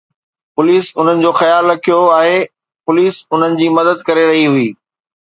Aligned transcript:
police 0.55 0.85
انهن 0.99 1.17
جو 1.23 1.31
خيال 1.41 1.63
رکيو 1.71 2.01
آهي، 2.19 2.39
پوليس 2.85 3.15
انهن 3.33 3.53
جي 3.59 3.67
مدد 3.77 3.97
ڪري 4.07 4.23
رهي 4.31 4.43
هئي 4.55 4.67